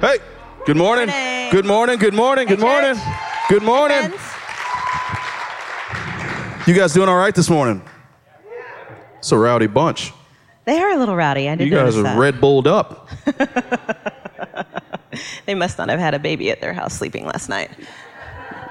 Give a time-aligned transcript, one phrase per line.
[0.00, 0.18] Hey,
[0.66, 1.08] good morning.
[1.08, 1.50] Morning.
[1.50, 1.98] Good morning.
[1.98, 2.48] Good morning.
[2.48, 2.94] Good morning.
[2.94, 3.48] church.
[3.48, 4.10] Good morning.
[4.10, 4.22] Friends,
[6.66, 7.82] You guys doing all right this morning?
[9.18, 10.12] It's a rowdy bunch.
[10.64, 11.48] They are a little rowdy.
[11.48, 12.18] I did You guys are that.
[12.18, 13.08] Red Bulled up.
[15.46, 17.70] They must not have had a baby at their house sleeping last night.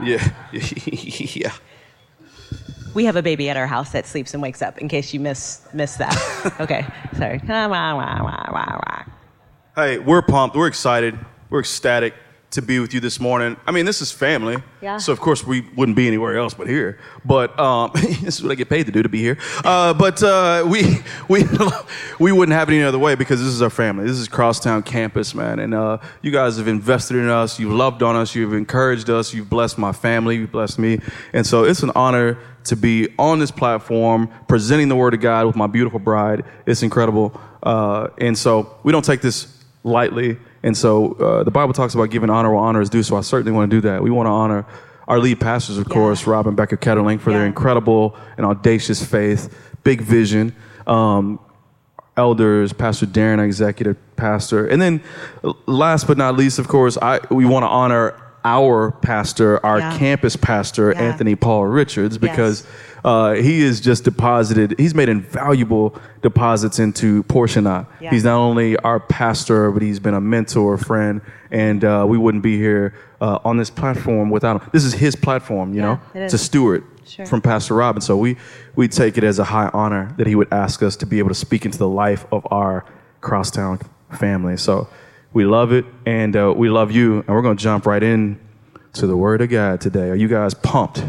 [0.01, 0.25] Yeah.
[0.53, 1.51] yeah.
[2.95, 4.77] We have a baby at our house that sleeps and wakes up.
[4.77, 6.15] In case you miss miss that.
[6.61, 6.85] okay,
[7.17, 7.39] sorry.
[9.79, 10.57] Hey, we're pumped.
[10.57, 11.17] We're excited.
[11.49, 12.13] We're ecstatic
[12.51, 13.55] to be with you this morning.
[13.65, 14.61] I mean, this is family.
[14.81, 14.97] Yeah.
[14.97, 16.99] So, of course, we wouldn't be anywhere else but here.
[17.23, 19.37] But um, this is what I get paid to do, to be here.
[19.63, 20.97] Uh, but uh, we,
[21.29, 21.45] we,
[22.19, 24.03] we wouldn't have it any other way because this is our family.
[24.03, 25.59] This is Crosstown Campus, man.
[25.59, 27.57] And uh, you guys have invested in us.
[27.57, 28.35] You've loved on us.
[28.35, 29.33] You've encouraged us.
[29.33, 30.35] You've blessed my family.
[30.35, 30.99] You've blessed me.
[31.31, 35.45] And so it's an honor to be on this platform presenting the Word of God
[35.45, 36.43] with my beautiful bride.
[36.65, 37.39] It's incredible.
[37.63, 40.37] Uh, and so we don't take this lightly.
[40.63, 43.03] And so uh, the Bible talks about giving honor where honor is due.
[43.03, 44.03] So I certainly want to do that.
[44.03, 44.65] We want to honor
[45.07, 45.93] our lead pastors, of Yeah.
[45.93, 50.53] course, Rob and Becca Ketterling, for their incredible and audacious faith, big vision.
[50.85, 51.39] Um,
[52.17, 55.01] elders, Pastor Darren, our executive pastor, and then
[55.67, 58.13] last but not least, of course, I we want to honor
[58.45, 59.97] our pastor, our Yeah.
[59.97, 61.01] campus pastor, Yeah.
[61.03, 63.03] Anthony Paul Richards, because Yes.
[63.05, 64.75] uh, he is just deposited.
[64.77, 67.85] He's made invaluable deposits into Portia.
[67.99, 68.09] Yeah.
[68.11, 72.43] He's not only our pastor, but he's been a mentor, friend, and uh, we wouldn't
[72.43, 74.69] be here uh, on this platform without him.
[74.71, 76.41] This is his platform, you know, it to is.
[76.41, 77.25] steward Sure.
[77.25, 77.95] from Pastor Rob.
[77.95, 78.37] And so we,
[78.75, 81.29] we take it as a high honor that he would ask us to be able
[81.29, 82.85] to speak into the life of our
[83.21, 83.79] Crosstown
[84.17, 84.55] family.
[84.57, 84.87] So
[85.33, 88.39] we love it, and uh, we love you, and we're going to jump right in
[88.93, 90.09] to the Word of God today.
[90.09, 91.03] Are you guys pumped?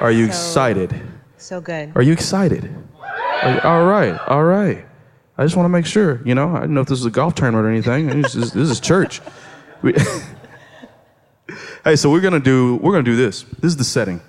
[0.00, 1.00] Are you So- excited?
[1.36, 1.92] So good.
[1.94, 2.68] Are you excited?
[3.62, 4.84] All right, all right.
[5.36, 7.10] I just want to make sure, you know, I don't know if this is a
[7.10, 8.22] golf tournament or anything.
[8.22, 9.20] This is, this is church.
[9.82, 9.94] We,
[11.84, 13.44] hey, so we're gonna do we're gonna do this.
[13.44, 14.20] This is the setting.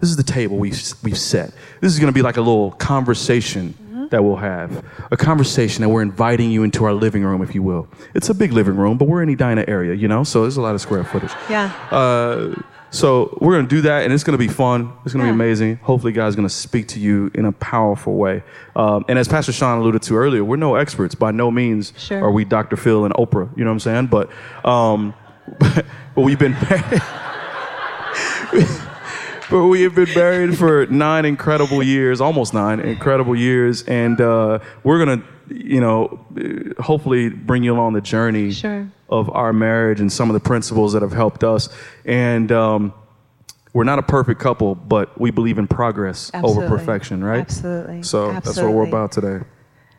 [0.00, 1.52] This is the table we've we've set.
[1.80, 3.74] This is gonna be like a little conversation
[4.10, 4.84] that we'll have.
[5.10, 7.88] A conversation that we're inviting you into our living room, if you will.
[8.14, 10.62] It's a big living room, but we're in Edina area, you know, so there's a
[10.62, 11.30] lot of square footage.
[11.50, 11.72] Yeah.
[11.90, 12.54] Uh,
[12.90, 14.92] so we're gonna do that, and it's gonna be fun.
[15.04, 15.32] It's gonna Yeah.
[15.32, 15.78] be amazing.
[15.82, 18.42] Hopefully, God's gonna speak to you in a powerful way.
[18.76, 21.14] Um, and as Pastor Sean alluded to earlier, we're no experts.
[21.14, 22.22] By no means Sure.
[22.24, 22.76] are we Dr.
[22.76, 23.48] Phil and Oprah.
[23.56, 24.06] You know what I'm saying?
[24.06, 24.30] But
[24.64, 25.14] um,
[25.58, 25.84] but
[26.22, 26.56] we've been
[29.50, 34.58] but we have been married for nine incredible years, almost nine incredible years, and uh,
[34.84, 36.24] we're gonna, you know,
[36.78, 38.88] hopefully bring you along the journey Sure.
[39.08, 41.68] of our marriage and some of the principles that have helped us.
[42.04, 42.92] And um,
[43.72, 47.40] we're not a perfect couple, but we believe in progress over perfection, right?
[47.40, 48.02] Absolutely.
[48.02, 49.44] So that's what we're about today.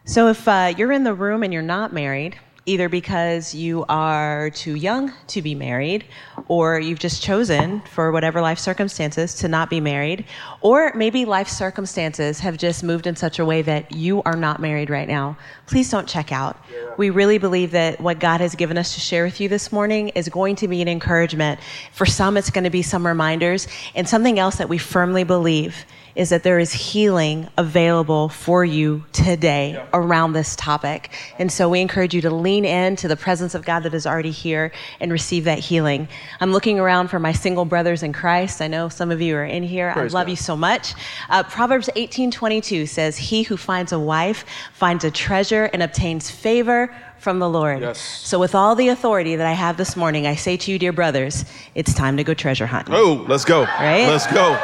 [0.05, 2.37] So if uh, you're in the room and you're not married,
[2.67, 6.03] either because you are too young to be married,
[6.49, 10.25] or you've just chosen for whatever life circumstances to not be married,
[10.61, 14.59] or maybe life circumstances have just moved in such a way that you are not
[14.59, 16.57] married right now, please don't check out.
[16.97, 20.09] We really believe that what God has given us to share with you this morning
[20.09, 21.61] is going to be an encouragement.
[21.93, 25.85] For some, it's going to be some reminders, and something else that we firmly believe
[26.17, 31.11] is that there is healing available for you today around this topic.
[31.37, 34.31] And so we encourage you to lean into the presence of God that is already
[34.31, 36.07] here and receive that healing.
[36.41, 38.63] I'm looking around for my single brothers in Christ.
[38.63, 39.93] I know some of you are in here.
[39.93, 40.31] Praise I love God.
[40.31, 40.95] you so much.
[41.29, 46.91] Uh, Proverbs 18:22 says, "He who finds a wife finds a treasure and obtains favor
[47.19, 47.99] from the Lord." Yes.
[47.99, 50.93] So with all the authority that I have this morning, I say to you, dear
[50.93, 51.45] brothers,
[51.75, 52.95] it's time to go treasure hunting.
[52.95, 53.65] Oh, let's go.
[53.65, 54.07] Right?
[54.07, 54.57] Let's go.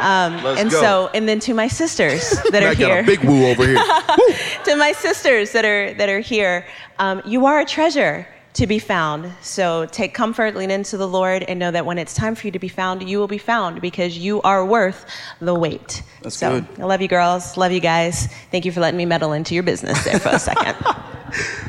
[0.00, 0.80] Um, and go.
[0.80, 3.76] so, and then to my sisters that are here, a big woo over here.
[4.64, 6.66] to my sisters that are that are here,
[6.98, 9.32] um, you are a treasure to be found.
[9.42, 12.50] So take comfort, lean into the Lord, and know that when it's time for you
[12.52, 15.06] to be found, you will be found because you are worth
[15.40, 16.02] the wait.
[16.22, 16.80] That's so good.
[16.80, 17.56] I love you, girls.
[17.56, 18.26] Love you guys.
[18.50, 20.76] Thank you for letting me meddle into your business there for a second.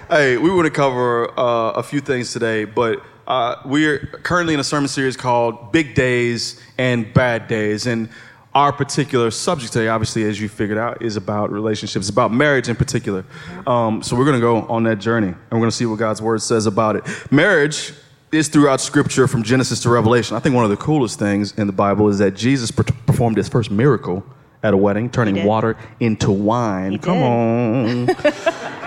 [0.09, 3.01] Hey, we want to cover uh, a few things today, but
[3.31, 7.87] uh, we're currently in a sermon series called Big Days and Bad Days.
[7.87, 8.09] And
[8.53, 12.75] our particular subject today, obviously, as you figured out, is about relationships, about marriage in
[12.75, 13.23] particular.
[13.65, 15.97] Um, so we're going to go on that journey and we're going to see what
[15.97, 17.31] God's word says about it.
[17.31, 17.93] Marriage
[18.33, 20.35] is throughout scripture from Genesis to Revelation.
[20.35, 23.37] I think one of the coolest things in the Bible is that Jesus per- performed
[23.37, 24.25] his first miracle
[24.61, 26.91] at a wedding, turning water into wine.
[26.91, 28.09] He Come did.
[28.09, 28.15] on.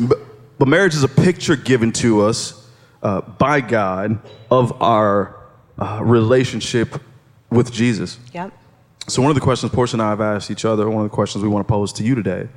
[0.00, 0.18] But,
[0.58, 2.61] but marriage is a picture given to us
[3.02, 4.18] uh, by God
[4.50, 5.36] of our
[5.78, 7.00] uh, relationship
[7.50, 8.18] with Jesus.
[8.32, 8.52] yep.
[9.08, 11.14] So, one of the questions Portia and I have asked each other, one of the
[11.14, 12.48] questions we want to pose to you today,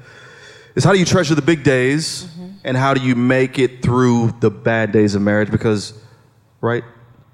[0.75, 2.27] is how do you treasure the big days
[2.63, 5.50] and how do you make it through the bad days of marriage?
[5.50, 5.94] Because,
[6.62, 6.83] right,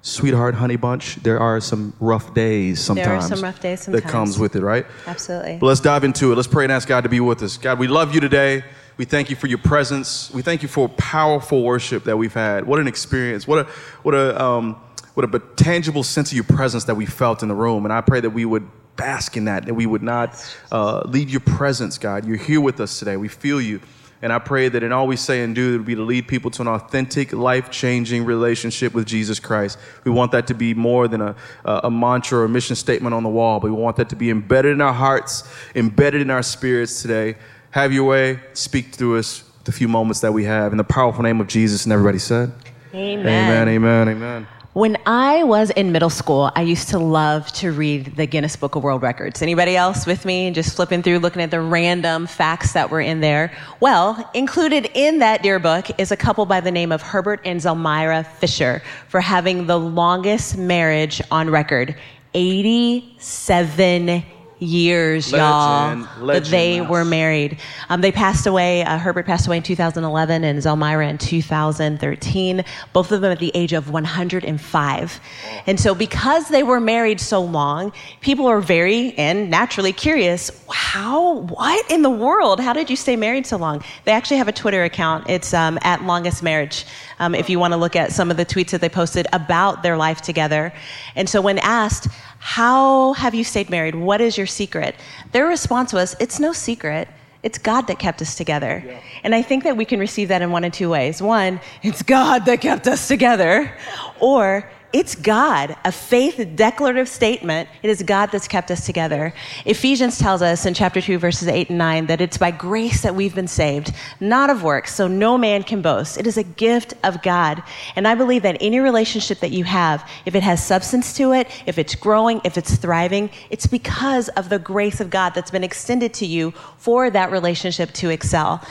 [0.00, 3.06] sweetheart, honey bunch, there are some rough days sometimes.
[3.06, 4.04] There are some rough days sometimes.
[4.04, 4.86] That comes with it, right?
[5.06, 5.58] Absolutely.
[5.58, 6.36] But let's dive into it.
[6.36, 7.58] Let's pray and ask God to be with us.
[7.58, 8.64] God, we love you today.
[8.96, 10.30] We thank you for your presence.
[10.32, 12.66] We thank you for powerful worship that we've had.
[12.66, 13.46] What an experience.
[13.46, 13.70] What a
[14.02, 14.80] what a um,
[15.14, 17.84] what a tangible sense of your presence that we felt in the room.
[17.84, 21.30] And I pray that we would bask in that, that we would not uh, leave
[21.30, 22.26] your presence, God.
[22.26, 23.16] You're here with us today.
[23.16, 23.80] We feel you.
[24.22, 26.28] And I pray that in all we say and do, it would be to lead
[26.28, 29.78] people to an authentic, life changing relationship with Jesus Christ.
[30.04, 31.34] We want that to be more than a,
[31.64, 34.30] a mantra or a mission statement on the wall, but we want that to be
[34.30, 35.42] embedded in our hearts,
[35.74, 37.34] embedded in our spirits today.
[37.72, 40.72] Have your way, speak through us the few moments that we have.
[40.72, 42.52] In the powerful name of Jesus, and everybody said,
[42.92, 43.26] Amen.
[43.26, 44.46] Amen, amen, amen.
[44.74, 48.74] When I was in middle school, I used to love to read the Guinness Book
[48.74, 49.40] of World Records.
[49.40, 50.50] Anybody else with me?
[50.50, 53.56] Just flipping through, looking at the random facts that were in there.
[53.80, 57.58] Well, included in that dear book is a couple by the name of Herbert and
[57.58, 61.96] Zelmira Fisher for having the longest marriage on record
[62.34, 64.24] 87
[64.62, 66.90] years, y'all, Legend, that they legend.
[66.90, 67.58] were married.
[67.88, 68.82] Um, they passed away.
[68.84, 73.50] Uh, Herbert passed away in 2011 and Zelmira in 2013, both of them at the
[73.54, 75.20] age of 105.
[75.66, 81.38] And so, because they were married so long, people are very and naturally curious how,
[81.40, 82.60] what in the world?
[82.60, 83.82] How did you stay married so long?
[84.04, 85.28] They actually have a Twitter account.
[85.28, 86.84] It's um, at longest marriage.
[87.18, 89.82] Um, if you want to look at some of the tweets that they posted about
[89.82, 90.72] their life together.
[91.14, 92.08] And so, when asked,
[92.44, 93.94] how have you stayed married?
[93.94, 94.96] What is your secret?
[95.30, 97.06] Their response was, It's no secret.
[97.44, 98.84] It's God that kept us together.
[99.22, 101.22] And I think that we can receive that in one of two ways.
[101.22, 103.72] One, it's God that kept us together.
[104.18, 107.68] Or, it's God, a faith declarative statement.
[107.82, 109.32] It is God that's kept us together.
[109.64, 113.14] Ephesians tells us in chapter 2, verses 8 and 9, that it's by grace that
[113.14, 116.18] we've been saved, not of works, so no man can boast.
[116.18, 117.62] It is a gift of God.
[117.96, 121.48] And I believe that any relationship that you have, if it has substance to it,
[121.66, 125.64] if it's growing, if it's thriving, it's because of the grace of God that's been
[125.64, 128.62] extended to you for that relationship to excel.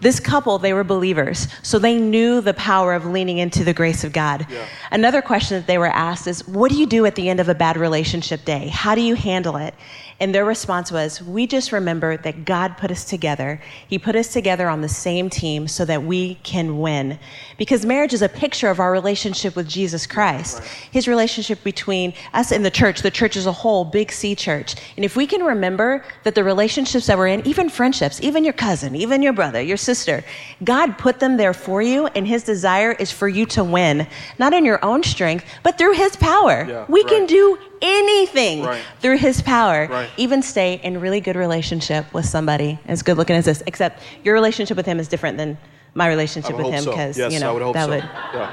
[0.00, 4.04] This couple, they were believers, so they knew the power of leaning into the grace
[4.04, 4.46] of God.
[4.90, 7.54] Another question they were asked is, What do you do at the end of a
[7.54, 8.68] bad relationship day?
[8.68, 9.74] How do you handle it?
[10.18, 13.60] And their response was, We just remember that God put us together.
[13.86, 17.18] He put us together on the same team so that we can win.
[17.58, 22.50] Because marriage is a picture of our relationship with Jesus Christ, his relationship between us
[22.50, 24.74] and the church, the church as a whole, Big C church.
[24.96, 28.54] And if we can remember that the relationships that we're in, even friendships, even your
[28.54, 30.24] cousin, even your brother, your sister,
[30.64, 34.06] God put them there for you, and his desire is for you to win,
[34.38, 36.64] not in your own strength, but through his power.
[36.66, 38.82] Yeah, we can do anything Right.
[39.00, 40.08] through his power, Right.
[40.16, 43.62] even stay in really good relationship with somebody as good looking as this.
[43.66, 45.58] Except your relationship with him is different than
[45.94, 46.90] my relationship with him so.
[46.90, 47.90] because Yes, you know I would hope that so.
[47.90, 48.48] would Yeah.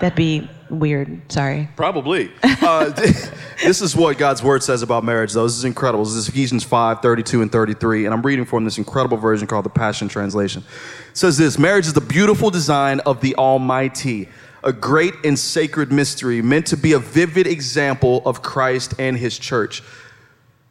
[0.00, 1.20] that'd be weird.
[1.30, 1.68] Sorry.
[1.76, 2.30] Probably.
[2.62, 2.84] Uh,
[3.64, 5.44] this is what God's word says about marriage, though.
[5.44, 6.04] This is incredible.
[6.04, 8.04] This is Ephesians 5 32 and 33.
[8.04, 10.62] And I'm reading from this incredible version called the Passion Translation.
[11.10, 14.28] It says this Marriage is the beautiful design of the Almighty,
[14.62, 19.38] a great and sacred mystery meant to be a vivid example of Christ and his
[19.38, 19.82] church.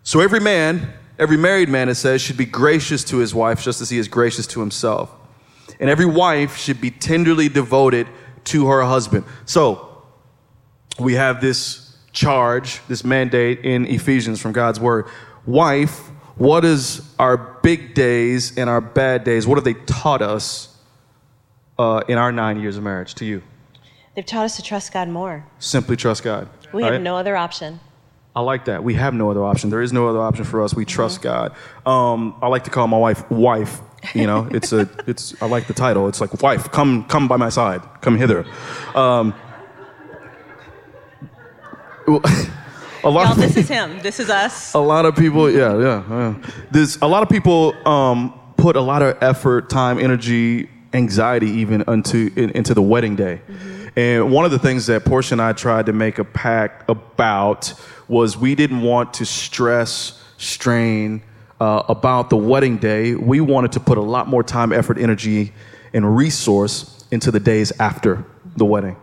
[0.03, 3.81] So every man, every married man, it says, should be gracious to his wife just
[3.81, 5.11] as he is gracious to himself.
[5.79, 8.07] And every wife should be tenderly devoted
[8.45, 9.25] to her husband.
[9.45, 9.85] So,
[10.99, 15.07] we have this charge, this mandate in Ephesians from God's word.
[15.45, 19.47] Wife, what is our big days and our bad days?
[19.47, 20.75] What have they taught us
[21.77, 23.41] uh, in our nine years of marriage to you?
[24.19, 25.45] They've taught us to trust God more.
[25.59, 26.49] Simply trust God.
[26.73, 26.91] We Right?
[26.91, 27.79] have no other option.
[28.35, 28.83] I like that.
[28.83, 29.69] We have no other option.
[29.69, 30.73] There is no other option for us.
[30.73, 31.53] We trust God.
[31.85, 33.79] Um, I like to call my wife wife.
[34.13, 35.41] You know, it's a, it's.
[35.41, 36.09] I like the title.
[36.09, 38.45] It's like wife, come, come by my side, come hither.
[38.93, 39.33] Um,
[42.05, 43.99] a lot Y'all, this is him.
[44.01, 44.73] This is us.
[44.73, 46.35] a lot of people yeah yeah, yeah.
[46.71, 51.83] there's a lot of people um, put a lot of effort time energy anxiety even
[51.87, 53.39] into in, into the wedding day
[53.95, 57.73] and one of the things that portia and i tried to make a pact about
[58.07, 61.21] was we didn't want to stress strain
[61.59, 65.53] uh, about the wedding day we wanted to put a lot more time effort energy
[65.93, 68.23] and resource into the days after
[68.55, 68.95] the wedding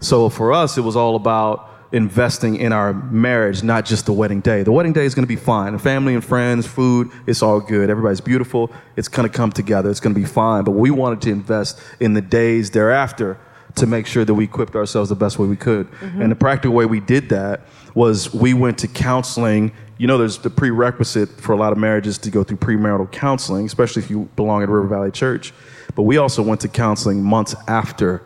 [0.00, 4.40] so for us it was all about investing in our marriage, not just the wedding
[4.40, 4.62] day.
[4.62, 5.76] The wedding day is going to be fine.
[5.78, 7.90] Family and friends, food, it's all good.
[7.90, 8.70] Everybody's beautiful.
[8.96, 9.90] It's going to come together.
[9.90, 10.64] It's going to be fine.
[10.64, 13.38] But we wanted to invest in the days thereafter
[13.76, 15.88] to make sure that we equipped ourselves the best way we could.
[16.00, 17.62] And the practical way we did that
[17.94, 19.72] was we went to counseling.
[19.98, 23.66] You know, there's the prerequisite for a lot of marriages to go through premarital counseling,
[23.66, 25.52] especially if you belong at River Valley Church.
[25.94, 28.22] but we also went to counseling months after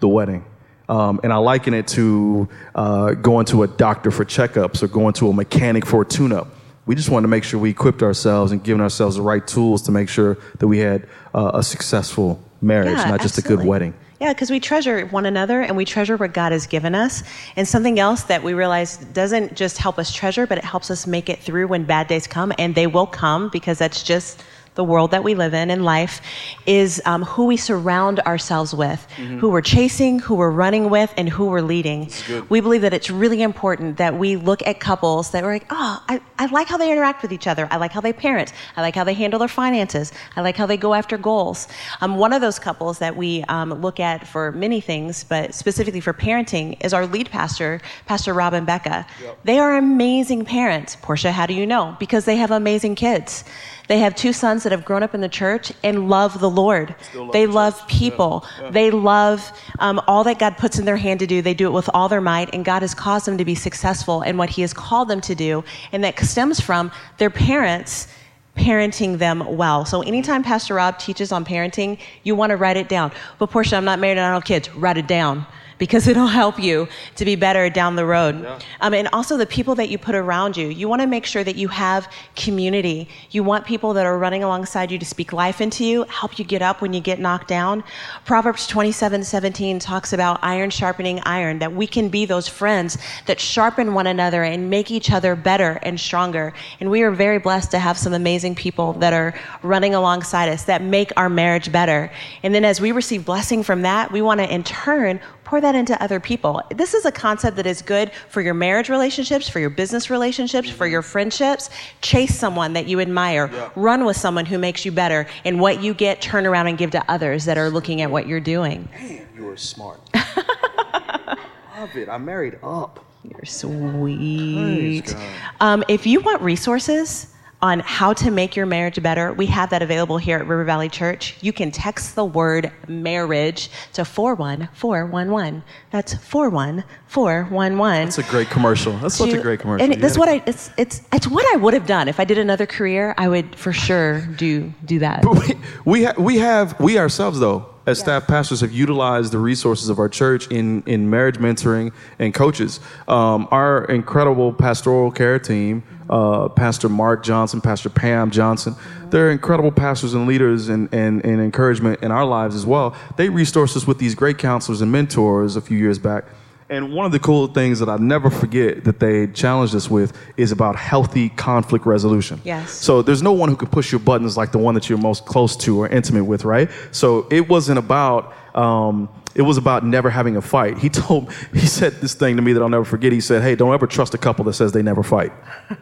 [0.00, 0.44] the wedding.
[0.88, 5.12] Um, and I liken it to uh, going to a doctor for checkups or going
[5.14, 6.48] to a mechanic for a tune up.
[6.86, 9.82] We just wanted to make sure we equipped ourselves and given ourselves the right tools
[9.82, 13.64] to make sure that we had uh, a successful marriage, Yeah, not just a good
[13.64, 13.94] wedding.
[14.20, 17.22] Yeah, because we treasure one another and we treasure what God has given us.
[17.56, 21.06] And something else that we realize doesn't just help us treasure, but it helps us
[21.06, 24.44] make it through when bad days come, and they will come because that's just
[24.76, 26.20] the world that we live in in life,
[26.64, 29.04] is um, who we surround ourselves with,
[29.40, 32.10] who we're chasing, who we're running with, and who we're leading.
[32.48, 36.02] We believe that it's really important that we look at couples that are like, oh,
[36.08, 37.66] I, I like how they interact with each other.
[37.70, 38.52] I like how they parent.
[38.76, 40.12] I like how they handle their finances.
[40.36, 41.68] I like how they go after goals.
[42.00, 46.00] Um, one of those couples that we um, look at for many things, but specifically
[46.00, 49.06] for parenting, is our lead pastor, Pastor Rob and Becca.
[49.44, 50.96] They are amazing parents.
[51.02, 51.96] Portia, how do you know?
[51.98, 53.44] Because they have amazing kids.
[53.88, 56.94] They have two sons that have grown up in the church and love the Lord.
[57.14, 58.44] love they the love people.
[58.70, 61.42] They love um, all that God puts in their hand to do.
[61.42, 64.22] They do it with all their might, and God has caused them to be successful
[64.22, 65.64] in what He has called them to do.
[65.92, 68.08] And that stems from their parents
[68.56, 69.84] parenting them well.
[69.84, 73.12] So anytime Pastor Rob teaches on parenting, you want to write it down.
[73.38, 74.74] But Portia, I'm not married and I don't have kids.
[74.74, 75.46] Write it down
[75.80, 78.46] because it'll help you to be better down the road.
[78.82, 80.68] Um, and also the people that you put around you.
[80.68, 82.06] You want to make sure that you have
[82.36, 83.08] community.
[83.30, 86.44] You want people that are running alongside you to speak life into you, help you
[86.44, 87.82] get up when you get knocked down.
[88.26, 93.40] Proverbs 27 17 talks about iron sharpening iron, that we can be those friends that
[93.40, 96.52] sharpen one another and make each other better and stronger.
[96.80, 99.32] And we are very blessed to have some amazing people that are
[99.62, 102.12] running alongside us that make our marriage better.
[102.42, 105.74] And then as we receive blessing from that, we want to in turn pour that
[105.74, 106.62] into other people.
[106.76, 110.70] This is a concept that is good for your marriage relationships, for your business relationships,
[110.70, 111.70] for your friendships.
[112.02, 113.50] Chase someone that you admire.
[113.74, 115.26] Run with someone who makes you better.
[115.44, 118.28] And what you get, turn around and give to others that are looking at what
[118.28, 118.88] you're doing.
[118.92, 119.98] Man, you're smart.
[120.14, 122.08] Love it.
[122.08, 123.04] I married up.
[123.24, 125.16] You're sweet.
[125.58, 129.82] Um, if you want resources on how to make your marriage better, we have that
[129.82, 131.36] available here at River Valley Church.
[131.40, 135.62] You can text the word marriage to 41411.
[135.90, 138.04] That's 41411.
[138.06, 138.96] That's a great commercial.
[138.98, 139.84] That's such a great commercial.
[139.84, 142.24] And You that's what I it's it's it's what I would have done if I
[142.24, 143.14] did another career.
[143.18, 145.22] I would for sure do do that.
[145.22, 149.38] But we we, ha- we have we ourselves though as staff pastors have utilized the
[149.38, 152.80] resources of our church in in marriage mentoring and coaches.
[153.08, 158.74] Um, our incredible pastoral care team, uh, Pastor Mark Johnson, Pastor Pam Johnson,
[159.10, 162.94] they're incredible pastors and leaders and, and, and encouragement in our lives as well.
[163.16, 166.24] They resourced us with these great counselors and mentors a few years back.
[166.70, 170.16] And one of the cool things that I'll never forget that they challenged us with
[170.36, 172.40] is about healthy conflict resolution.
[172.44, 172.70] Yes.
[172.70, 175.26] So there's no one who can push your buttons like the one that you're most
[175.26, 176.70] close to or intimate with, right?
[176.92, 178.34] So it wasn't about.
[178.56, 180.78] Um, it was about never having a fight.
[180.78, 183.12] He told, he said this thing to me that I'll never forget.
[183.12, 185.32] He said, "Hey, don't ever trust a couple that says they never fight.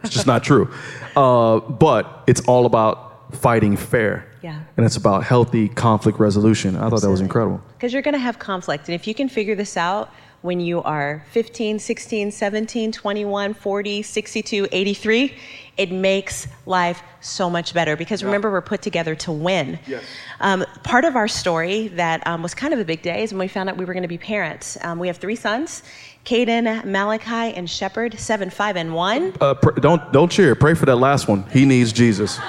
[0.03, 0.71] It's just not true.
[1.15, 4.25] Uh, but it's all about fighting fair.
[4.41, 4.61] Yeah.
[4.77, 6.75] And it's about healthy conflict resolution.
[6.77, 7.61] I thought that was incredible.
[7.73, 8.87] Because you're going to have conflict.
[8.87, 14.01] And if you can figure this out when you are 15, 16, 17, 21, 40,
[14.01, 15.35] 62, 83,
[15.77, 17.97] it makes life so much better.
[17.97, 19.79] Because remember, we're put together to win.
[19.85, 20.03] Yes.
[20.39, 23.39] Um, part of our story that um, was kind of a big day is when
[23.39, 24.77] we found out we were going to be parents.
[24.81, 25.83] Um, we have three sons
[26.25, 29.33] Caden, Malachi, and Shepherd, seven, five, and one.
[29.39, 30.53] Uh, pr- don't don't cheer.
[30.53, 31.43] Pray for that last one.
[31.49, 32.37] He needs Jesus.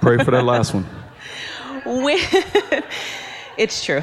[0.00, 0.84] Pray for that last one.
[1.84, 2.18] When,
[3.56, 4.02] it's true.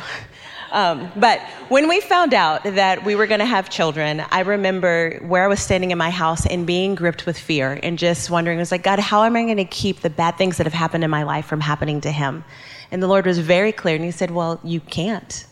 [0.71, 5.19] Um, but when we found out that we were going to have children, I remember
[5.21, 8.57] where I was standing in my house and being gripped with fear and just wondering,
[8.57, 10.73] I was like, God, how am I going to keep the bad things that have
[10.73, 12.43] happened in my life from happening to him?
[12.91, 15.45] And the Lord was very clear, and He said, Well, you can't.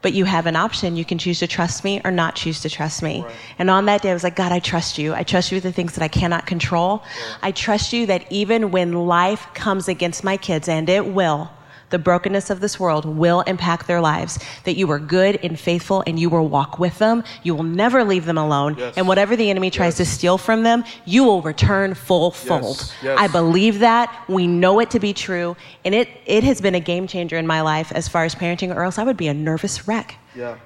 [0.00, 0.96] But you have an option.
[0.96, 3.24] You can choose to trust me or not choose to trust me.
[3.58, 5.14] And on that day, I was like, God, I trust you.
[5.14, 7.04] I trust you with the things that I cannot control.
[7.42, 11.50] I trust you that even when life comes against my kids, and it will,
[11.92, 14.40] the brokenness of this world will impact their lives.
[14.64, 17.22] That you are good and faithful and you will walk with them.
[17.44, 18.74] You will never leave them alone.
[18.76, 18.94] Yes.
[18.96, 22.92] And whatever the enemy tries to steal from them, you will return full fold.
[23.00, 23.16] Yes.
[23.16, 24.24] I believe that.
[24.28, 25.56] We know it to be true.
[25.84, 28.74] And it, it has been a game changer in my life as far as parenting,
[28.74, 30.16] or else I would be a nervous wreck.
[30.34, 30.56] Yeah.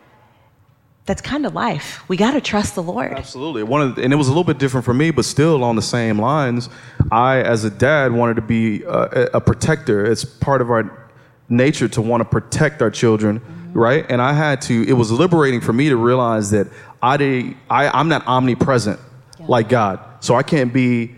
[1.05, 2.03] That's kind of life.
[2.09, 3.13] We got to trust the Lord.
[3.13, 3.63] Absolutely.
[3.63, 5.77] One of the, and it was a little bit different for me, but still on
[5.77, 6.69] the same lines.
[7.13, 10.05] I, as a dad, wanted to be uh, a, a protector.
[10.05, 11.06] It's part of our
[11.49, 13.41] nature to want to protect our children,
[13.73, 14.05] right?
[14.09, 14.89] And I had to.
[14.89, 16.69] It was liberating for me to realize that
[17.03, 19.01] I did, I I'm not omnipresent
[19.41, 21.15] like God, so I can't be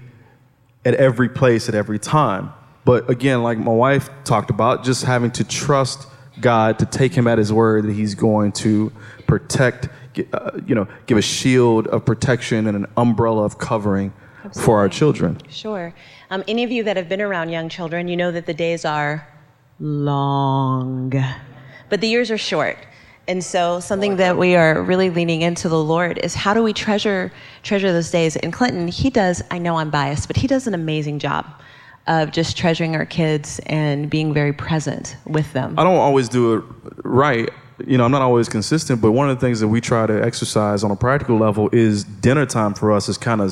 [0.84, 2.52] at every place at every time.
[2.84, 6.06] But again, like my wife talked about, just having to trust
[6.40, 8.92] God to take him at his word that he's going to
[9.26, 9.88] protect,
[10.32, 14.62] uh, you know, give a shield of protection and an umbrella of covering Absolutely.
[14.62, 15.38] for our children.
[15.50, 15.92] Sure.
[16.30, 18.84] Um, any of you that have been around young children, you know that the days
[18.84, 19.26] are
[19.80, 21.12] long,
[21.88, 22.78] but the years are short.
[23.28, 26.72] And so something that we are really leaning into the Lord is how do we
[26.72, 27.30] treasure
[27.62, 28.36] treasure those days?
[28.36, 31.44] And Clinton, he does, I know I'm biased, but he does an amazing job
[32.06, 35.78] of just treasuring our kids and being very present with them.
[35.78, 36.64] I don't always do it
[37.04, 37.50] right.
[37.86, 40.24] You know, I'm not always consistent, but one of the things that we try to
[40.24, 43.48] exercise on a practical level is dinner time for us is kind of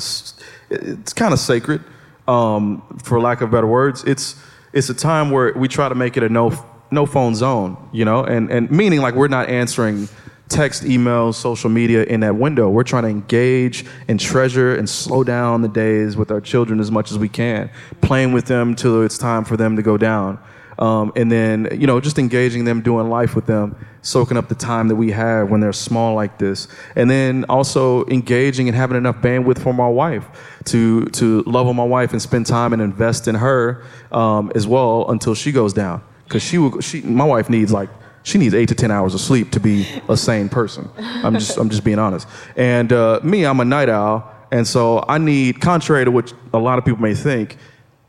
[0.71, 1.81] it's kind of sacred,
[2.27, 4.03] um, for lack of better words.
[4.05, 4.35] It's
[4.77, 6.53] it's a time where we try to make it a no
[6.91, 10.07] no phone zone, you know, and and meaning like we're not answering
[10.49, 12.69] text, email, social media in that window.
[12.69, 16.91] We're trying to engage and treasure and slow down the days with our children as
[16.91, 17.69] much as we can,
[18.01, 20.39] playing with them till it's time for them to go down.
[20.79, 24.55] Um, and then, you know, just engaging them, doing life with them, soaking up the
[24.55, 26.67] time that we have when they're small like this.
[26.95, 30.27] And then also engaging and having enough bandwidth for my wife
[30.65, 34.67] to, to love on my wife and spend time and invest in her um, as
[34.67, 36.03] well until she goes down.
[36.25, 37.89] Because she, will, she, my wife needs like
[38.23, 40.89] she needs eight to ten hours of sleep to be a sane person.
[40.97, 42.27] I'm just I'm just being honest.
[42.57, 46.59] And uh, me, I'm a night owl, and so I need, contrary to what a
[46.59, 47.55] lot of people may think,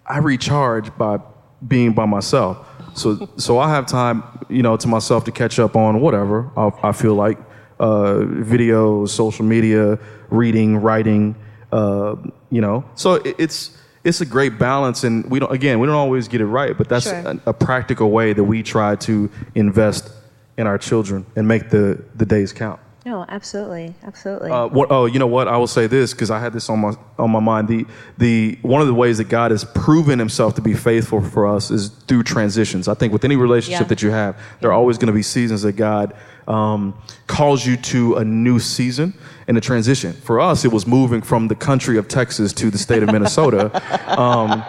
[0.05, 1.21] I recharge by
[1.67, 2.67] being by myself.
[2.95, 6.71] So so I have time, you know, to myself to catch up on whatever I,
[6.83, 7.39] I feel like,
[7.81, 9.99] uh, videos, social media,
[10.31, 11.37] reading, writing,
[11.73, 12.17] uh,
[12.51, 12.85] you know.
[12.95, 16.41] So it, it's it's a great balance and we don't again we don't always get
[16.41, 17.15] it right but that's sure.
[17.17, 20.11] a, a, practical way that we try to invest
[20.57, 25.07] in our children and make the the days count no absolutely absolutely uh, what, oh
[25.07, 27.41] you know what i will say this because i had this on my on my
[27.41, 27.87] mind the
[28.19, 31.71] the one of the ways that god has proven himself to be faithful for us
[31.71, 33.89] is through transitions i think with any relationship yeah.
[33.89, 36.15] that you have there are always going to be seasons that god
[36.49, 39.13] um, calls you to a new season
[39.49, 40.13] and a transition.
[40.15, 43.71] For us, it was moving from the country of Texas to the state of Minnesota.
[44.09, 44.65] Um,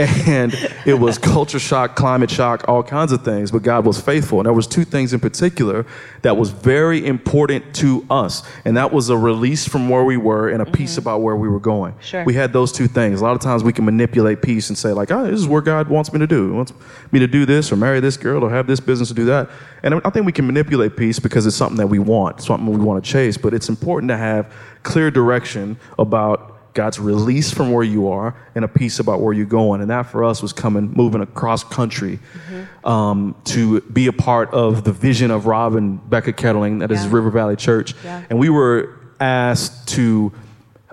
[0.00, 0.54] and
[0.86, 4.38] it was culture shock, climate shock, all kinds of things, but God was faithful.
[4.38, 5.86] And there was two things in particular
[6.22, 10.48] that was very important to us, and that was a release from where we were
[10.48, 10.74] and a mm-hmm.
[10.74, 11.94] peace about where we were going.
[12.00, 12.24] Sure.
[12.24, 13.20] We had those two things.
[13.20, 15.62] A lot of times we can manipulate peace and say like, "Oh, this is where
[15.62, 16.48] God wants me to do.
[16.48, 16.72] He wants
[17.12, 19.50] me to do this or marry this girl or have this business to do that."
[19.82, 22.84] And I think we can manipulate peace because it's something that we want, something we
[22.84, 24.50] want to chase, but it's important to have
[24.82, 29.46] clear direction about God's release from where you are and a peace about where you're
[29.46, 29.80] going.
[29.80, 32.86] And that for us was coming, moving across country mm-hmm.
[32.86, 36.96] um, to be a part of the vision of Rob and Becca Ketterling, that yeah.
[36.98, 37.94] is River Valley Church.
[38.04, 38.24] Yeah.
[38.28, 40.32] And we were asked to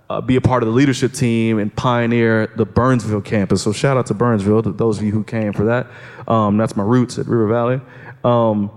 [0.09, 3.63] uh, be a part of the leadership team and pioneer the Burnsville campus.
[3.63, 5.87] So shout out to Burnsville, to those of you who came for that.
[6.27, 7.81] Um, that's my roots at River Valley.
[8.23, 8.71] Um,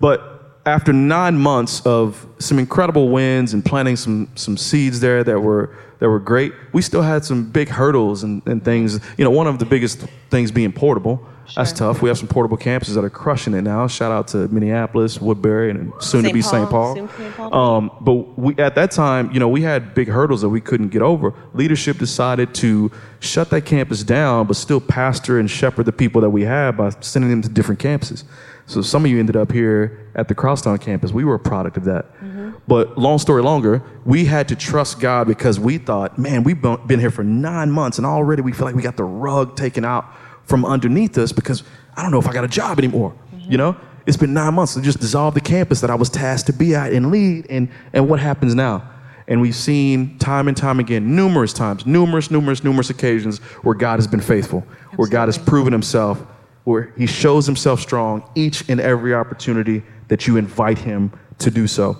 [0.00, 0.35] but
[0.66, 5.74] after nine months of some incredible wins and planting some, some seeds there that were
[5.98, 6.52] that were great.
[6.72, 9.00] We still had some big hurdles and, and things.
[9.16, 11.26] You know, one of the biggest things being portable.
[11.46, 11.62] Sure.
[11.62, 12.02] That's tough.
[12.02, 13.86] We have some portable campuses that are crushing it now.
[13.86, 16.26] Shout out to Minneapolis, Woodbury, and soon St.
[16.26, 16.68] to be St.
[16.68, 17.08] Paul.
[17.36, 17.54] Paul.
[17.54, 20.88] Um, but we, at that time, you know, we had big hurdles that we couldn't
[20.88, 21.32] get over.
[21.54, 26.30] Leadership decided to shut that campus down, but still pastor and shepherd the people that
[26.30, 28.24] we had by sending them to different campuses.
[28.66, 31.12] So some of you ended up here at the Crosstown campus.
[31.12, 32.12] We were a product of that.
[32.16, 32.50] Mm-hmm.
[32.66, 36.98] But long story longer, we had to trust God because we thought, man, we've been
[36.98, 40.06] here for nine months and already we feel like we got the rug taken out
[40.44, 41.62] from underneath us because
[41.96, 43.14] I don't know if I got a job anymore.
[43.32, 43.52] Mm-hmm.
[43.52, 46.46] You know, it's been nine months to just dissolve the campus that I was tasked
[46.48, 47.46] to be at and lead.
[47.48, 48.90] And, and what happens now?
[49.28, 53.96] And we've seen time and time again, numerous times, numerous, numerous, numerous occasions where God
[53.96, 54.96] has been faithful, Absolutely.
[54.96, 56.24] where God has proven himself
[56.66, 61.66] where he shows himself strong each and every opportunity that you invite him to do
[61.68, 61.96] so.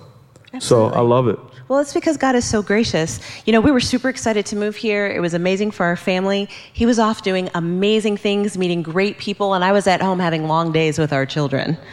[0.53, 0.93] Absolutely.
[0.93, 1.39] So I love it.
[1.69, 3.21] Well, it's because God is so gracious.
[3.45, 5.07] You know, we were super excited to move here.
[5.07, 6.49] It was amazing for our family.
[6.73, 10.49] He was off doing amazing things, meeting great people, and I was at home having
[10.49, 11.79] long days with our children.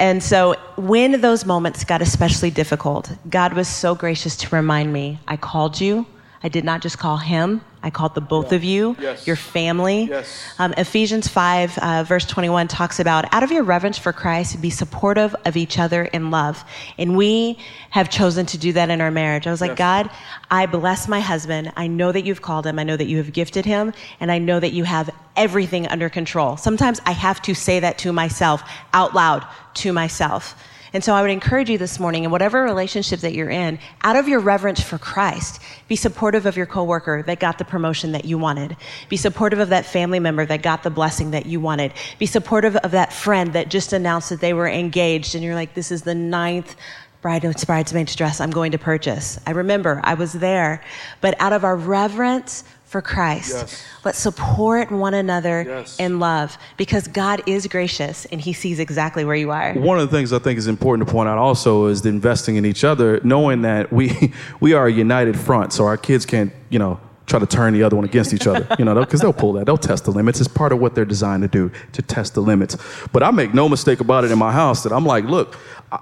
[0.00, 5.20] And so when those moments got especially difficult, God was so gracious to remind me
[5.28, 6.06] I called you.
[6.42, 8.56] I did not just call him, I called the both yeah.
[8.56, 9.26] of you, yes.
[9.26, 10.04] your family.
[10.04, 10.54] Yes.
[10.58, 14.70] Um, Ephesians 5, uh, verse 21 talks about out of your reverence for Christ, be
[14.70, 16.62] supportive of each other in love.
[16.98, 17.58] And we
[17.90, 19.46] have chosen to do that in our marriage.
[19.46, 19.78] I was like, yes.
[19.78, 20.10] God,
[20.50, 21.72] I bless my husband.
[21.76, 22.78] I know that you've called him.
[22.78, 23.94] I know that you have gifted him.
[24.18, 26.56] And I know that you have everything under control.
[26.56, 30.54] Sometimes I have to say that to myself out loud to myself.
[30.92, 34.16] And so I would encourage you this morning, in whatever relationship that you're in, out
[34.16, 38.24] of your reverence for Christ, be supportive of your coworker that got the promotion that
[38.24, 38.76] you wanted.
[39.08, 41.92] Be supportive of that family member that got the blessing that you wanted.
[42.18, 45.74] Be supportive of that friend that just announced that they were engaged, and you're like,
[45.74, 46.74] this is the ninth
[47.22, 49.38] bride, bridesmaid's dress I'm going to purchase.
[49.46, 50.82] I remember I was there.
[51.20, 53.84] But out of our reverence for Christ, Yes.
[54.04, 55.96] let's support one another Yes.
[56.00, 59.74] in love because God is gracious and He sees exactly where you are.
[59.74, 62.56] One of the things I think is important to point out also is the investing
[62.56, 66.52] in each other, knowing that we we are a united front, so our kids can't,
[66.68, 69.32] you know, try to turn the other one against each other, you know, because they'll
[69.32, 69.66] pull that.
[69.66, 70.40] They'll test the limits.
[70.40, 72.76] It's part of what they're designed to do, to test the limits.
[73.12, 75.56] But I make no mistake about it in my house that I'm like, look,
[75.92, 76.00] I,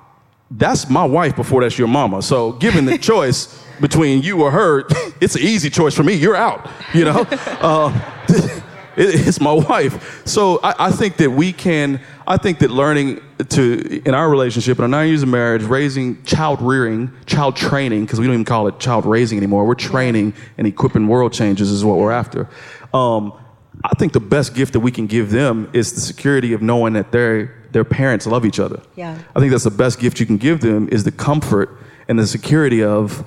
[0.50, 2.22] that's my wife before that's your mama.
[2.22, 4.84] So given the choice between you or her,
[5.20, 6.14] it's an easy choice for me.
[6.14, 7.26] You're out, you know?
[7.61, 7.92] Uh,
[8.28, 8.62] it-
[8.96, 10.26] it's my wife.
[10.26, 14.76] So I, I think that we can, I think that learning to, in our relationship,
[14.78, 18.44] in a nine years of marriage, raising, child rearing, child training, because we don't even
[18.44, 19.64] call it child raising anymore.
[19.66, 22.48] We're training and equipping world changes is what we're after.
[22.92, 23.32] Um,
[23.84, 26.94] I think the best gift that we can give them is the security of knowing
[26.94, 28.81] that their their parents love each other.
[28.96, 29.18] Yeah.
[29.37, 31.76] I think that's the best gift you can give them is the comfort
[32.09, 33.24] and the security of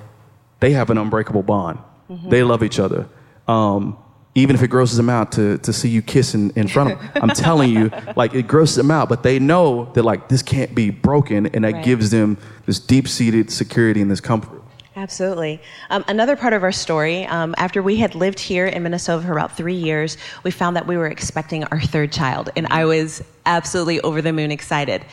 [0.59, 1.79] they have an unbreakable bond.
[2.27, 3.07] They love each other.
[3.47, 3.97] Um,
[4.35, 7.09] even if it grosses them out to, to see you kissing in front of them.
[7.15, 10.73] I'm telling you, like it grosses them out, but they know that like this can't
[10.75, 11.85] be broken and that Right.
[11.85, 14.60] gives them this deep seated security and this comfort.
[15.01, 15.59] Absolutely.
[15.89, 19.31] Um, another part of our story, um, after we had lived here in Minnesota for
[19.31, 23.23] about three years, we found that we were expecting our third child, and I was
[23.47, 25.03] absolutely over the moon excited.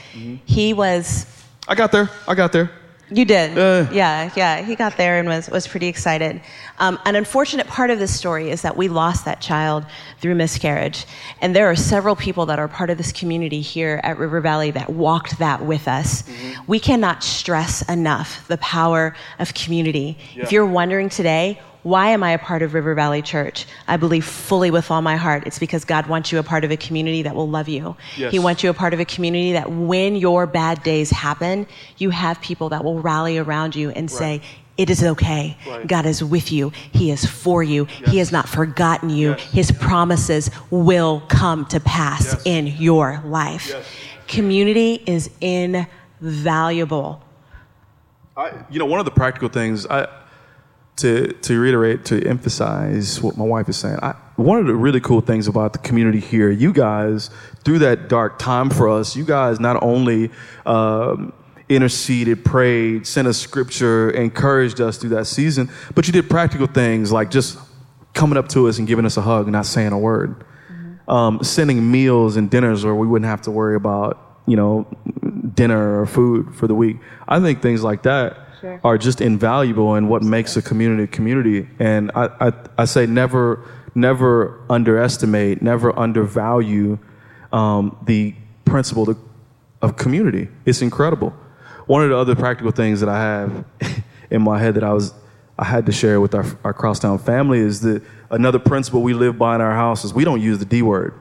[0.44, 1.24] He was
[1.68, 2.10] I got there.
[2.26, 2.70] I got there.
[3.10, 3.56] You did.
[3.56, 3.86] Uh.
[3.92, 4.62] yeah, yeah.
[4.62, 6.40] He got there and was, was pretty excited.
[6.78, 9.86] Um, an unfortunate part of this story is that we lost that child
[10.20, 11.06] through miscarriage.
[11.40, 14.70] And there are several people that are part of this community here at River Valley
[14.72, 16.24] that walked that with us.
[16.66, 20.18] We cannot stress enough the power of community.
[20.34, 23.64] If you're wondering today, why am I a part of River Valley Church?
[23.86, 26.70] I believe fully with all my heart it's because God wants you a part of
[26.70, 27.96] a community that will love you.
[28.16, 28.30] Yes.
[28.30, 32.10] He wants you a part of a community that when your bad days happen, you
[32.10, 34.42] have people that will rally around you and say,
[34.76, 35.56] it is okay.
[35.66, 35.86] Right.
[35.86, 36.72] God is with you.
[36.92, 37.86] He is for you.
[38.06, 39.30] He has not forgotten you.
[39.30, 39.52] Yes.
[39.52, 42.42] His promises will come to pass Yes.
[42.44, 43.68] in your life.
[43.70, 43.86] Yes.
[44.28, 47.22] Community is invaluable.
[48.36, 50.06] I, you know, one of the practical things I
[50.98, 53.98] to to reiterate to emphasize what my wife is saying.
[54.02, 57.30] I, one of the really cool things about the community here, you guys
[57.64, 60.30] through that dark time for us, you guys not only
[60.64, 61.32] um,
[61.68, 67.10] interceded, prayed, sent us scripture, encouraged us through that season, but you did practical things
[67.10, 67.58] like just
[68.14, 70.44] coming up to us and giving us a hug and not saying a word
[71.08, 74.86] um, sending meals and dinners where we wouldn't have to worry about, you know,
[75.54, 76.98] dinner or food for the week.
[77.26, 78.80] I think things like that Sure.
[78.82, 81.68] are just invaluable in what makes a community a community.
[81.78, 86.98] And I, I, I say never, never underestimate, never undervalue
[87.52, 89.18] um, the principle to-
[89.80, 90.48] of community.
[90.64, 91.32] It's incredible.
[91.86, 93.64] One of the other practical things that I have
[94.30, 95.14] in my head that I was
[95.58, 99.38] I had to share with our, our crosstown family is that another principle we live
[99.38, 101.14] by in our house is we don't use the D word.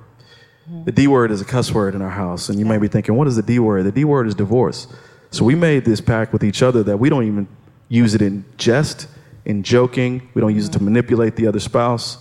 [0.84, 3.16] The D word is a cuss word in our house, and you may be thinking,
[3.16, 3.86] what is the D word?
[3.86, 4.86] The D word is divorce.
[5.32, 7.48] So we made this pact with each other that we don't even
[7.90, 9.08] use it in jest,
[9.46, 10.30] in joking.
[10.34, 12.18] We don't use it to manipulate the other spouse.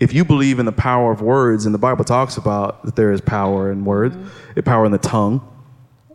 [0.00, 3.12] If you believe in the power of words, and the Bible talks about that there
[3.12, 4.58] is power in words, mm-hmm.
[4.58, 5.46] eh, power in the tongue,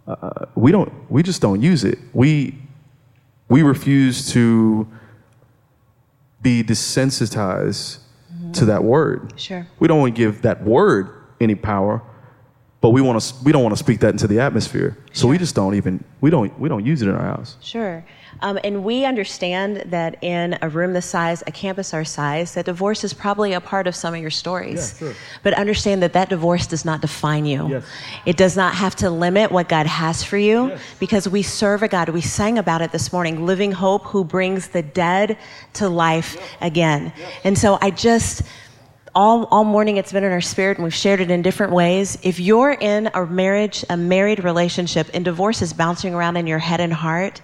[0.08, 0.92] uh, we don't.
[1.10, 1.98] We just don't use it.
[2.14, 2.58] We
[3.50, 4.88] we refuse to
[6.42, 8.00] be desensitized
[8.34, 8.52] mm-hmm.
[8.54, 9.34] to that word.
[9.38, 9.68] Sure.
[9.80, 12.02] We don't want to give that word any power,
[12.80, 13.34] but we want to.
[13.44, 14.98] We don't want to speak that into the atmosphere.
[15.14, 16.04] So we just don't even.
[16.22, 16.58] We don't.
[16.60, 17.58] We don't use it in our house.
[17.62, 18.06] Sure.
[18.42, 22.66] Um, and we understand that in a room this size, a campus our size, that
[22.66, 24.94] divorce is probably a part of some of your stories.
[25.02, 25.16] Yeah, sure.
[25.42, 27.68] But understand that that divorce does not define you.
[27.68, 27.86] Yes.
[28.28, 30.82] It does not have to limit what God has for you Yes.
[31.00, 32.10] because we serve a God.
[32.10, 35.40] We sang about it this morning, living hope who brings the dead
[35.74, 37.14] to life again.
[37.44, 38.44] And so I just
[39.18, 42.20] all, all morning it's been in our spirit and we've shared it in different ways.
[42.22, 46.60] If you're in a marriage, a married relationship, and divorce is bouncing around in your
[46.60, 47.42] head and heart,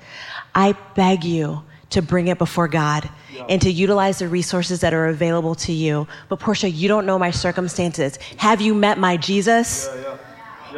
[0.54, 3.10] I beg you to bring it before God
[3.50, 6.08] and to utilize the resources that are available to you.
[6.30, 8.18] But Portia, you don't know my circumstances.
[8.38, 9.90] Have you met my Jesus?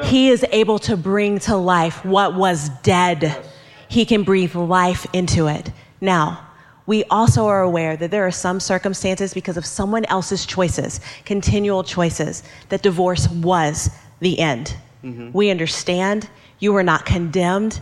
[0.03, 3.45] He is able to bring to life what was dead.
[3.89, 5.73] He can breathe life into it.
[5.99, 6.47] Now,
[6.87, 11.83] we also are aware that there are some circumstances because of someone else's choices, continual
[11.83, 14.75] choices, that divorce was the end.
[15.03, 15.31] Mm-hmm.
[15.33, 17.81] We understand you were not condemned,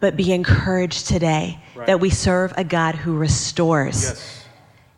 [0.00, 4.44] but be encouraged today that we serve a God who restores.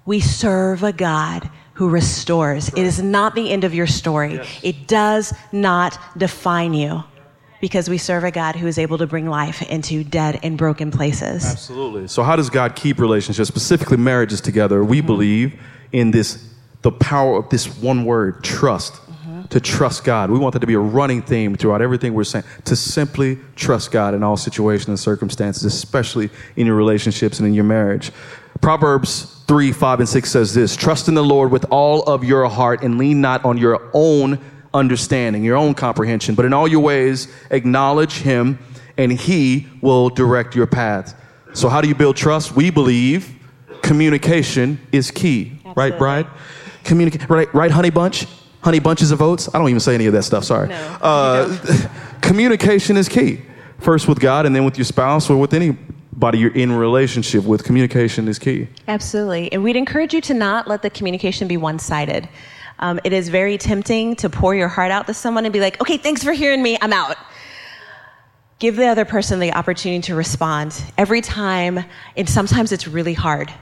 [0.06, 2.68] We serve a God who restores.
[2.68, 4.40] It is not the end of your story.
[4.62, 7.04] It does not define you
[7.60, 10.90] because we serve a God who is able to bring life into dead and broken
[10.90, 11.44] places.
[11.44, 12.08] Absolutely.
[12.08, 14.82] So, how does God keep relationships, specifically marriages, together?
[14.82, 15.06] We mm-hmm.
[15.06, 15.60] believe
[15.92, 16.44] in this,
[16.82, 18.94] the power of this one word, trust.
[18.94, 19.42] Mm-hmm.
[19.50, 20.30] To trust God.
[20.30, 22.44] We want that to be a running theme throughout everything we're saying.
[22.66, 27.54] To simply trust God in all situations and circumstances, especially in your relationships and in
[27.54, 28.12] your marriage.
[28.60, 32.48] Proverbs 3, 5, and 6 says this Trust in the Lord with all of your
[32.48, 34.38] heart and lean not on your own
[34.72, 38.58] understanding, your own comprehension, but in all your ways acknowledge Him
[38.96, 41.14] and He will direct your paths.
[41.52, 42.54] So, how do you build trust?
[42.54, 43.34] We believe
[43.82, 45.58] communication is key.
[45.76, 46.26] Right, Bride?
[46.84, 48.26] Communicate, right, right, honey bunch?
[48.62, 49.48] Honey bunches of oats?
[49.54, 50.68] I don't even say any of that stuff, sorry.
[50.68, 51.88] No, uh,
[52.20, 53.40] communication is key.
[53.78, 57.64] First with God and then with your spouse or with anybody you're in relationship with.
[57.64, 58.68] Communication is key.
[58.86, 59.50] Absolutely.
[59.52, 62.28] And we'd encourage you to not let the communication be one sided.
[62.80, 65.80] Um, it is very tempting to pour your heart out to someone and be like,
[65.80, 67.16] okay, thanks for hearing me, I'm out.
[68.58, 70.82] Give the other person the opportunity to respond.
[70.98, 71.84] Every time,
[72.16, 73.52] and sometimes it's really hard.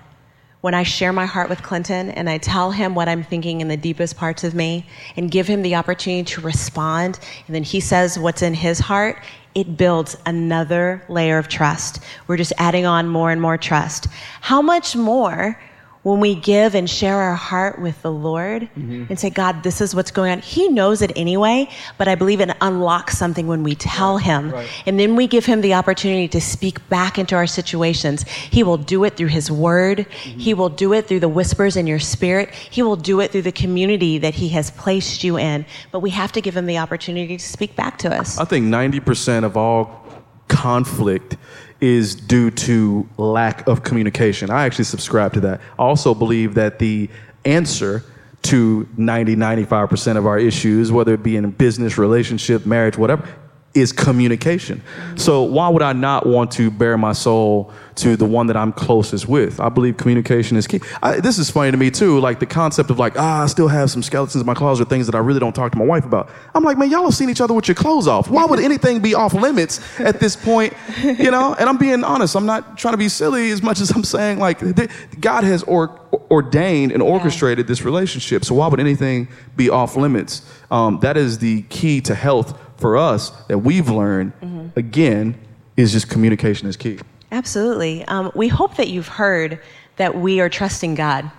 [0.61, 3.69] When I share my heart with Clinton and I tell him what I'm thinking in
[3.69, 7.79] the deepest parts of me and give him the opportunity to respond, and then he
[7.79, 9.23] says what's in his heart,
[9.55, 12.03] it builds another layer of trust.
[12.27, 14.09] We're just adding on more and more trust.
[14.41, 15.61] How much more
[16.03, 19.07] when we give and share our heart with the Lord mm-hmm.
[19.09, 20.41] and say, God, this is what's going on.
[20.41, 24.55] He knows it anyway, but I believe it unlocks something when we tell Him.
[24.87, 28.23] And then we give Him the opportunity to speak back into our situations.
[28.29, 30.39] He will do it through His Word, mm-hmm.
[30.39, 33.43] He will do it through the whispers in your spirit, He will do it through
[33.43, 35.67] the community that He has placed you in.
[35.91, 38.39] But we have to give Him the opportunity to speak back to us.
[38.39, 40.05] I think 90% of all
[40.49, 41.37] conflict
[41.81, 44.51] is due to lack of communication.
[44.51, 45.61] I actually subscribe to that.
[45.79, 47.09] I also believe that the
[47.45, 48.05] answer
[48.43, 53.29] to 90, 95% of our issues, whether it be in business, relationship, marriage, whatever,
[53.75, 54.83] is communication.
[55.17, 58.73] So why would I not want to bare my soul to the one that I'm
[58.73, 59.61] closest with?
[59.61, 60.81] I believe communication is key.
[61.03, 63.69] I, this is funny to me too, like the concept of like, ah, I still
[63.69, 66.05] have some skeletons in my closet, things that I really don't talk to my wife
[66.05, 66.31] about.
[66.55, 68.31] I'm like, man, y'all have seen each other with your clothes off.
[68.31, 70.73] Why would anything be off limits at this point?
[71.03, 72.37] You know, and I'm being honest.
[72.37, 75.63] I'm not trying to be silly as much as I'm saying like th- God has
[75.65, 76.01] or,
[76.31, 78.45] ordained and orchestrated this relationship.
[78.45, 80.43] So why would anything be off limits?
[80.71, 84.33] Um, that is the key to health for us that we've learned.
[84.77, 85.37] Again,
[85.77, 86.99] is just communication is key.
[87.31, 88.05] Absolutely.
[88.07, 89.61] Um, we hope that you've heard
[89.97, 91.31] that we are trusting God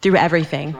[0.00, 0.74] through everything.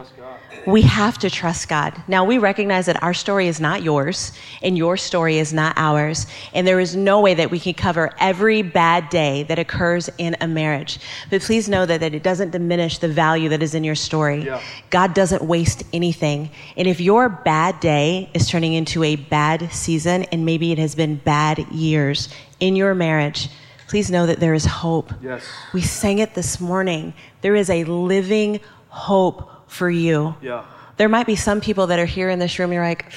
[0.66, 2.02] We have to trust God.
[2.08, 6.26] Now, we recognize that our story is not yours, and your story is not ours.
[6.54, 10.36] And there is no way that we can cover every bad day that occurs in
[10.40, 10.98] a marriage.
[11.28, 14.48] But please know that, that it doesn't diminish the value that is in your story.
[14.90, 16.50] God doesn't waste anything.
[16.76, 20.94] And if your bad day is turning into a bad season, and maybe it has
[20.94, 22.28] been bad years
[22.60, 23.50] in your marriage,
[23.86, 25.12] please know that there is hope.
[25.22, 25.44] Yes.
[25.74, 27.12] We sang it this morning.
[27.42, 30.34] There is a living hope for you.
[30.40, 30.64] Yeah.
[30.96, 33.12] There might be some people that are here in this room, you're like,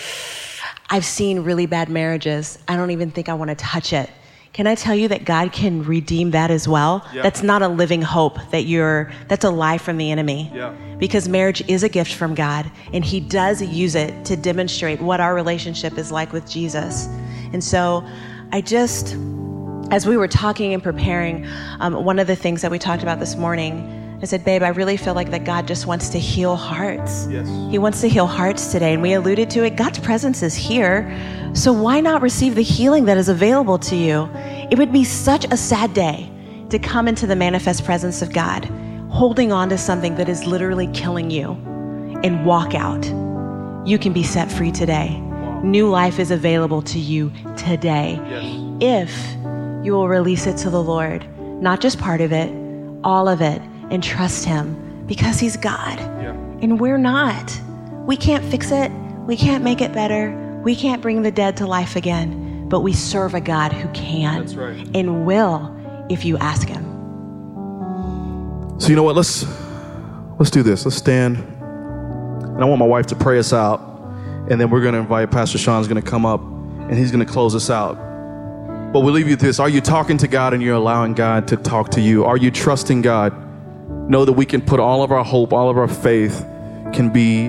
[0.89, 2.57] I've seen really bad marriages.
[2.67, 4.09] I don't even think I want to touch it.
[4.53, 7.07] Can I tell you that God can redeem that as well?
[7.13, 7.21] Yeah.
[7.21, 10.51] That's not a living hope that you're, that's a lie from the enemy.
[10.51, 10.73] Yeah.
[10.97, 15.19] Because marriage is a gift from God, and He does use it to demonstrate what
[15.19, 17.05] our relationship is like with Jesus.
[17.53, 18.03] And so
[18.51, 19.15] I just,
[19.91, 21.45] as we were talking and preparing,
[21.79, 24.69] um, one of the things that we talked about this morning, I said, Babe, I
[24.69, 27.27] really feel like that God just wants to heal hearts.
[27.29, 27.47] Yes.
[27.69, 28.93] He wants to heal hearts today.
[28.93, 29.75] And we alluded to it.
[29.75, 31.15] God's presence is here.
[31.53, 34.29] So why not receive the healing that is available to you?
[34.71, 36.31] It would be such a sad day
[36.69, 38.65] to come into the manifest presence of God,
[39.09, 41.51] holding on to something that is literally killing you,
[42.23, 43.05] and walk out.
[43.87, 45.19] You can be set free today.
[45.63, 48.19] New life is available to you today
[48.79, 49.11] if
[49.83, 51.25] you will release it to the Lord,
[51.61, 52.51] not just part of it,
[53.03, 56.17] all of it, and trust Him because He's God
[56.61, 57.59] and we're not.
[58.05, 58.91] We can't fix it,
[59.25, 62.93] we can't make it better, we can't bring the dead to life again, but we
[62.93, 64.87] serve a God who can right.
[64.95, 65.75] and will
[66.09, 66.83] if you ask Him.
[68.79, 69.15] So you know what?
[69.15, 69.45] Let's
[70.39, 70.85] let's do this.
[70.85, 71.37] Let's stand.
[71.37, 73.81] And I want my wife to pray us out.
[74.49, 77.69] And then we're gonna invite Pastor Sean's gonna come up and he's gonna close us
[77.69, 77.95] out.
[78.93, 79.59] But we'll leave you with this.
[79.59, 82.23] Are you talking to God and you're allowing God to talk to you?
[82.23, 83.46] Are you trusting God?
[84.07, 86.45] Know that we can put all of our hope, all of our faith
[86.93, 87.45] can be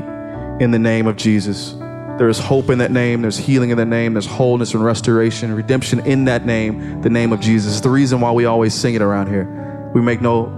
[0.62, 1.74] in the name of Jesus.
[2.18, 3.22] There is hope in that name.
[3.22, 4.14] There's healing in that name.
[4.14, 7.74] There's wholeness and restoration, redemption in that name, the name of Jesus.
[7.74, 9.90] It's the reason why we always sing it around here.
[9.94, 10.54] We make no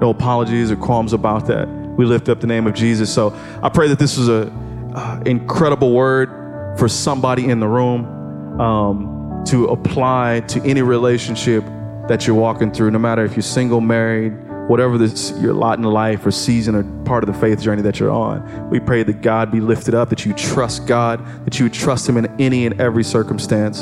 [0.00, 1.68] no apologies or qualms about that.
[1.68, 3.12] We lift up the name of Jesus.
[3.12, 4.50] So I pray that this was a
[4.94, 6.30] uh, incredible word
[6.78, 11.62] for somebody in the room um, to apply to any relationship
[12.08, 14.32] that you're walking through, no matter if you're single, married,
[14.70, 17.98] whatever this your lot in life or season or part of the faith journey that
[17.98, 18.70] you're on.
[18.70, 22.16] We pray that God be lifted up, that you trust God, that you trust Him
[22.16, 23.78] in any and every circumstance.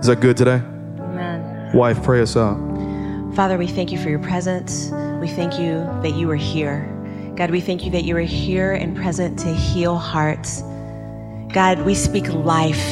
[0.00, 0.60] Is that good today?
[0.98, 1.72] Amen.
[1.72, 2.56] Wife, pray us out.
[3.36, 4.90] Father, we thank you for your presence.
[5.20, 6.92] We thank you that you are here.
[7.36, 10.62] God, we thank you that you are here and present to heal hearts.
[11.52, 12.84] God, we speak life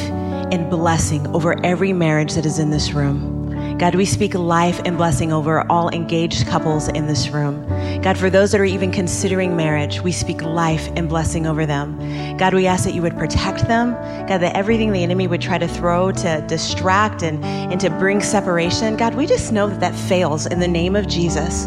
[0.53, 3.34] and blessing over every marriage that is in this room.
[3.77, 7.67] God, we speak life and blessing over all engaged couples in this room.
[8.01, 12.37] God, for those that are even considering marriage, we speak life and blessing over them.
[12.37, 13.91] God, we ask that you would protect them.
[14.27, 18.21] God, that everything the enemy would try to throw to distract and, and to bring
[18.21, 21.65] separation, God, we just know that that fails in the name of Jesus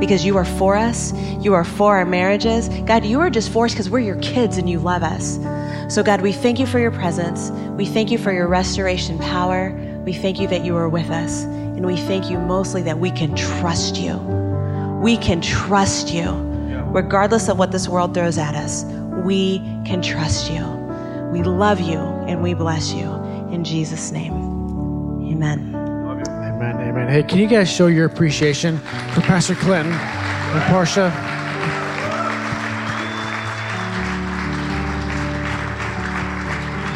[0.00, 1.12] because you are for us.
[1.40, 2.70] You are for our marriages.
[2.86, 5.38] God, you are just for us because we're your kids and you love us.
[5.94, 7.50] So, God, we thank you for your presence.
[7.76, 9.89] We thank you for your restoration power.
[10.10, 11.44] We thank you that you are with us.
[11.44, 14.16] And we thank you mostly that we can trust you.
[15.00, 16.32] We can trust you.
[16.88, 18.82] Regardless of what this world throws at us,
[19.24, 20.66] we can trust you.
[21.30, 23.08] We love you and we bless you.
[23.52, 24.32] In Jesus' name,
[25.30, 25.76] amen.
[25.76, 27.08] Amen, amen.
[27.08, 28.78] Hey, can you guys show your appreciation
[29.14, 31.39] for Pastor Clinton and Portia?